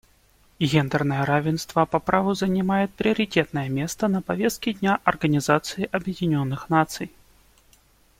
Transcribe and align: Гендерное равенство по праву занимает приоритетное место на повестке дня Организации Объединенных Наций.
Гендерное 0.59 1.23
равенство 1.27 1.85
по 1.85 1.99
праву 1.99 2.33
занимает 2.33 2.91
приоритетное 2.95 3.69
место 3.69 4.07
на 4.07 4.23
повестке 4.23 4.73
дня 4.73 4.99
Организации 5.03 5.87
Объединенных 5.91 6.71
Наций. 6.71 7.11